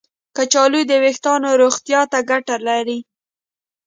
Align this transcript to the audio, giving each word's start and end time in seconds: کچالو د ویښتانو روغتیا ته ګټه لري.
کچالو 0.35 0.81
د 0.87 0.91
ویښتانو 1.03 1.49
روغتیا 1.61 2.01
ته 2.11 2.19
ګټه 2.29 2.55
لري. 2.67 2.99